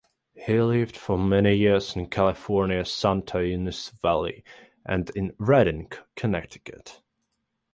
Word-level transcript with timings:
He 0.33 0.59
lived 0.59 0.97
for 0.97 1.15
many 1.19 1.53
years 1.55 1.95
in 1.95 2.07
California's 2.07 2.91
Santa 2.91 3.37
Ynez 3.37 3.89
Valley 4.01 4.43
and 4.83 5.11
in 5.11 5.35
Redding, 5.37 5.91
Connecticut. 6.15 7.01